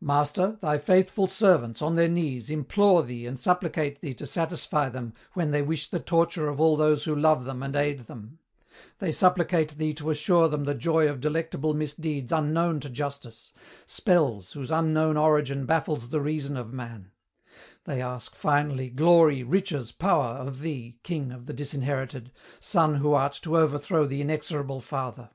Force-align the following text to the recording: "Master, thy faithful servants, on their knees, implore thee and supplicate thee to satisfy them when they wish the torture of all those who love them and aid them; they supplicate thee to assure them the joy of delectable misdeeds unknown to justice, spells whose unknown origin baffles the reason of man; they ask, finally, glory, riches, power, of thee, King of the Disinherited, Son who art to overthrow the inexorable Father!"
"Master, 0.00 0.58
thy 0.60 0.76
faithful 0.76 1.28
servants, 1.28 1.80
on 1.80 1.94
their 1.94 2.08
knees, 2.08 2.50
implore 2.50 3.04
thee 3.04 3.26
and 3.28 3.38
supplicate 3.38 4.00
thee 4.00 4.12
to 4.14 4.26
satisfy 4.26 4.88
them 4.88 5.12
when 5.34 5.52
they 5.52 5.62
wish 5.62 5.88
the 5.88 6.00
torture 6.00 6.48
of 6.48 6.60
all 6.60 6.76
those 6.76 7.04
who 7.04 7.14
love 7.14 7.44
them 7.44 7.62
and 7.62 7.76
aid 7.76 8.00
them; 8.08 8.40
they 8.98 9.12
supplicate 9.12 9.78
thee 9.78 9.94
to 9.94 10.10
assure 10.10 10.48
them 10.48 10.64
the 10.64 10.74
joy 10.74 11.08
of 11.08 11.20
delectable 11.20 11.74
misdeeds 11.74 12.32
unknown 12.32 12.80
to 12.80 12.90
justice, 12.90 13.52
spells 13.86 14.50
whose 14.50 14.72
unknown 14.72 15.16
origin 15.16 15.64
baffles 15.64 16.08
the 16.08 16.20
reason 16.20 16.56
of 16.56 16.72
man; 16.72 17.12
they 17.84 18.02
ask, 18.02 18.34
finally, 18.34 18.90
glory, 18.90 19.44
riches, 19.44 19.92
power, 19.92 20.38
of 20.38 20.58
thee, 20.58 20.98
King 21.04 21.30
of 21.30 21.46
the 21.46 21.52
Disinherited, 21.52 22.32
Son 22.58 22.96
who 22.96 23.12
art 23.12 23.34
to 23.44 23.56
overthrow 23.56 24.06
the 24.06 24.20
inexorable 24.20 24.80
Father!" 24.80 25.30